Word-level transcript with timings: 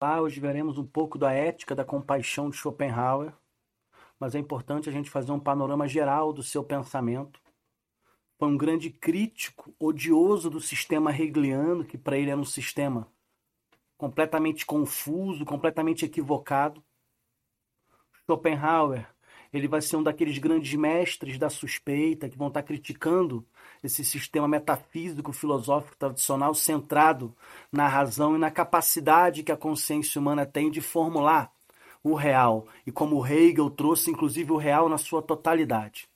Lá 0.00 0.20
hoje 0.20 0.38
veremos 0.38 0.78
um 0.78 0.86
pouco 0.86 1.18
da 1.18 1.32
ética 1.32 1.74
da 1.74 1.84
compaixão 1.84 2.48
de 2.48 2.56
Schopenhauer, 2.56 3.32
mas 4.18 4.34
é 4.36 4.38
importante 4.38 4.88
a 4.88 4.92
gente 4.92 5.10
fazer 5.10 5.32
um 5.32 5.40
panorama 5.40 5.88
geral 5.88 6.32
do 6.32 6.42
seu 6.42 6.62
pensamento. 6.62 7.40
Foi 8.38 8.48
um 8.48 8.56
grande 8.56 8.90
crítico, 8.90 9.74
odioso 9.76 10.48
do 10.48 10.60
sistema 10.60 11.10
hegeliano, 11.10 11.84
que 11.84 11.98
para 11.98 12.16
ele 12.16 12.30
era 12.30 12.40
um 12.40 12.44
sistema 12.44 13.10
completamente 13.96 14.64
confuso, 14.64 15.44
completamente 15.44 16.04
equivocado. 16.04 16.80
Schopenhauer, 18.24 19.12
ele 19.52 19.68
vai 19.68 19.80
ser 19.80 19.96
um 19.96 20.02
daqueles 20.02 20.38
grandes 20.38 20.74
mestres 20.74 21.38
da 21.38 21.48
suspeita 21.48 22.28
que 22.28 22.36
vão 22.36 22.48
estar 22.48 22.62
criticando 22.62 23.44
esse 23.82 24.04
sistema 24.04 24.48
metafísico 24.48 25.32
filosófico 25.32 25.96
tradicional 25.96 26.54
centrado 26.54 27.34
na 27.70 27.86
razão 27.86 28.36
e 28.36 28.38
na 28.38 28.50
capacidade 28.50 29.42
que 29.42 29.52
a 29.52 29.56
consciência 29.56 30.20
humana 30.20 30.44
tem 30.44 30.70
de 30.70 30.80
formular 30.80 31.52
o 32.02 32.14
real, 32.14 32.66
e 32.86 32.92
como 32.92 33.24
Hegel 33.26 33.70
trouxe 33.70 34.10
inclusive 34.10 34.52
o 34.52 34.56
real 34.56 34.88
na 34.88 34.98
sua 34.98 35.20
totalidade. 35.20 36.08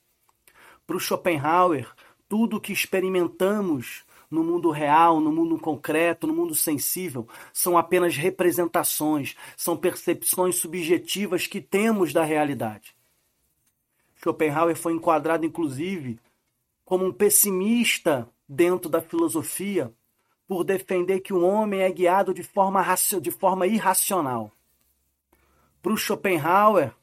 Para 0.87 0.97
o 0.97 0.99
Schopenhauer, 0.99 1.91
tudo 2.27 2.57
o 2.57 2.61
que 2.61 2.73
experimentamos 2.73 4.03
no 4.29 4.43
mundo 4.43 4.71
real, 4.71 5.19
no 5.19 5.31
mundo 5.31 5.59
concreto, 5.59 6.25
no 6.25 6.33
mundo 6.33 6.55
sensível, 6.55 7.27
são 7.53 7.77
apenas 7.77 8.17
representações, 8.17 9.35
são 9.55 9.77
percepções 9.77 10.55
subjetivas 10.55 11.45
que 11.45 11.61
temos 11.61 12.11
da 12.11 12.23
realidade. 12.23 12.95
Schopenhauer 14.23 14.75
foi 14.75 14.93
enquadrado, 14.93 15.45
inclusive, 15.45 16.17
como 16.85 17.05
um 17.05 17.11
pessimista 17.11 18.29
dentro 18.47 18.89
da 18.89 19.01
filosofia 19.01 19.93
por 20.47 20.63
defender 20.63 21.19
que 21.19 21.33
o 21.33 21.43
homem 21.43 21.81
é 21.81 21.91
guiado 21.91 22.33
de 22.33 22.41
forma, 22.41 22.81
de 23.21 23.31
forma 23.31 23.67
irracional. 23.67 24.49
Para 25.81 25.91
o 25.91 25.97
Schopenhauer, 25.97 26.93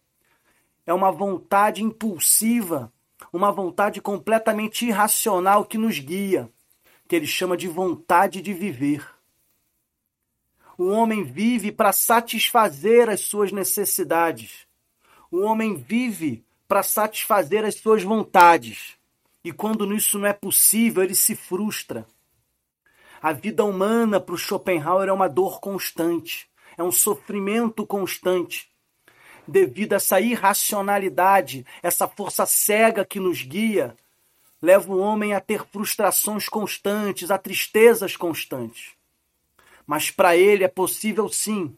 é 0.86 0.94
uma 0.94 1.12
vontade 1.12 1.82
impulsiva, 1.84 2.90
uma 3.30 3.52
vontade 3.52 4.00
completamente 4.00 4.86
irracional 4.86 5.66
que 5.66 5.76
nos 5.76 5.98
guia, 5.98 6.50
que 7.06 7.14
ele 7.14 7.26
chama 7.26 7.54
de 7.54 7.68
vontade 7.68 8.40
de 8.40 8.54
viver. 8.54 9.06
O 10.78 10.88
homem 10.88 11.22
vive 11.22 11.70
para 11.70 11.92
satisfazer 11.92 13.10
as 13.10 13.20
suas 13.20 13.52
necessidades. 13.52 14.66
O 15.30 15.40
homem 15.40 15.76
vive 15.76 16.42
para 16.70 16.84
satisfazer 16.84 17.64
as 17.64 17.74
suas 17.74 18.04
vontades. 18.04 18.94
E 19.42 19.50
quando 19.50 19.92
isso 19.92 20.20
não 20.20 20.28
é 20.28 20.32
possível, 20.32 21.02
ele 21.02 21.16
se 21.16 21.34
frustra. 21.34 22.06
A 23.20 23.32
vida 23.32 23.64
humana 23.64 24.20
para 24.20 24.36
o 24.36 24.38
Schopenhauer 24.38 25.08
é 25.08 25.12
uma 25.12 25.28
dor 25.28 25.58
constante, 25.58 26.48
é 26.78 26.82
um 26.84 26.92
sofrimento 26.92 27.84
constante. 27.84 28.70
Devido 29.48 29.94
a 29.94 29.96
essa 29.96 30.20
irracionalidade, 30.20 31.66
essa 31.82 32.06
força 32.06 32.46
cega 32.46 33.04
que 33.04 33.18
nos 33.18 33.42
guia, 33.42 33.96
leva 34.62 34.92
o 34.92 35.00
homem 35.00 35.34
a 35.34 35.40
ter 35.40 35.66
frustrações 35.66 36.48
constantes, 36.48 37.32
a 37.32 37.38
tristezas 37.38 38.16
constantes. 38.16 38.92
Mas 39.84 40.08
para 40.08 40.36
ele 40.36 40.62
é 40.62 40.68
possível 40.68 41.28
sim 41.28 41.76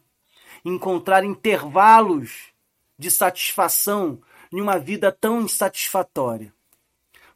encontrar 0.63 1.23
intervalos 1.23 2.53
de 2.99 3.09
satisfação 3.09 4.21
em 4.53 4.61
uma 4.61 4.77
vida 4.77 5.11
tão 5.11 5.41
insatisfatória. 5.41 6.53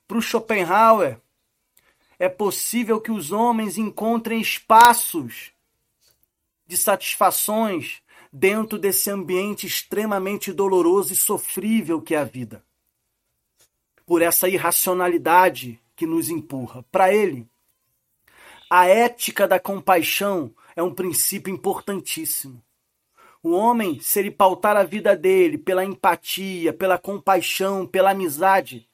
Para 0.08 0.20
o 0.20 0.22
Schopenhauer, 0.22 1.20
é 2.20 2.30
possível 2.30 3.02
que 3.02 3.12
os 3.12 3.32
homens 3.32 3.76
encontrem 3.76 4.40
espaços 4.40 5.52
de 6.68 6.78
satisfações 6.78 8.04
dentro 8.32 8.78
desse 8.78 9.10
ambiente 9.10 9.66
extremamente 9.66 10.54
doloroso 10.54 11.12
e 11.12 11.16
sofrível 11.16 12.00
que 12.00 12.14
é 12.14 12.20
a 12.20 12.24
vida. 12.24 12.64
Por 14.06 14.22
essa 14.22 14.48
irracionalidade 14.48 15.82
que 15.96 16.06
nos 16.06 16.30
empurra. 16.30 16.86
Para 16.92 17.12
ele, 17.12 17.48
a 18.70 18.86
ética 18.86 19.48
da 19.48 19.60
compaixão 19.60 20.54
é 20.76 20.84
um 20.84 20.94
princípio 20.94 21.52
importantíssimo. 21.52 22.62
O 23.44 23.52
homem, 23.52 24.00
se 24.00 24.20
ele 24.20 24.32
pautar 24.32 24.76
a 24.76 24.84
vida 24.84 25.16
dele 25.16 25.58
pela 25.58 25.86
empatia, 25.86 26.74
pela 26.74 26.98
compaixão, 26.98 27.86
pela 27.86 28.12
amizade, 28.12 28.88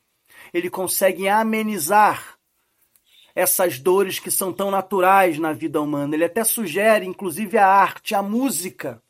ele 0.53 0.69
consegue 0.69 1.27
amenizar 1.27 2.37
essas 3.35 3.79
dores 3.79 4.19
que 4.19 4.29
são 4.29 4.53
tão 4.53 4.69
naturais 4.69 5.39
na 5.39 5.53
vida 5.53 5.81
humana. 5.81 6.15
Ele 6.15 6.25
até 6.25 6.43
sugere, 6.43 7.05
inclusive, 7.05 7.57
a 7.57 7.67
arte, 7.67 8.13
a 8.13 8.21
música, 8.21 9.01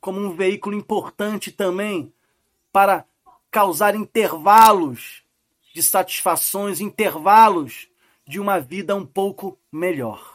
como 0.00 0.20
um 0.20 0.34
veículo 0.34 0.76
importante 0.76 1.50
também 1.50 2.12
para 2.72 3.04
causar 3.50 3.94
intervalos 3.94 5.22
de 5.74 5.82
satisfações, 5.82 6.80
intervalos 6.80 7.88
de 8.26 8.38
uma 8.38 8.60
vida 8.60 8.94
um 8.94 9.04
pouco 9.04 9.58
melhor. 9.70 10.30